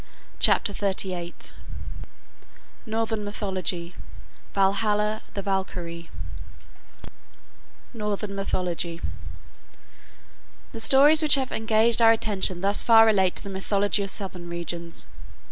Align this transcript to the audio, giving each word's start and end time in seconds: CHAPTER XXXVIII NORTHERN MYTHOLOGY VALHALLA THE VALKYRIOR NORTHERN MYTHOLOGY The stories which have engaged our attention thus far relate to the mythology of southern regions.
CHAPTER 0.39 0.73
XXXVIII 0.73 1.35
NORTHERN 2.87 3.23
MYTHOLOGY 3.23 3.93
VALHALLA 4.55 5.21
THE 5.35 5.43
VALKYRIOR 5.43 6.07
NORTHERN 7.93 8.33
MYTHOLOGY 8.33 8.99
The 10.71 10.79
stories 10.81 11.21
which 11.21 11.35
have 11.35 11.51
engaged 11.51 12.01
our 12.01 12.11
attention 12.11 12.61
thus 12.61 12.81
far 12.81 13.05
relate 13.05 13.35
to 13.35 13.43
the 13.43 13.49
mythology 13.51 14.01
of 14.01 14.09
southern 14.09 14.49
regions. 14.49 15.05